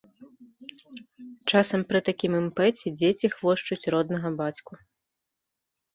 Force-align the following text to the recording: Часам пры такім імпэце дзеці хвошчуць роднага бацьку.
Часам 1.51 1.83
пры 1.91 1.99
такім 2.09 2.31
імпэце 2.41 2.95
дзеці 2.97 3.27
хвошчуць 3.37 3.83
роднага 3.97 4.29
бацьку. 4.45 4.73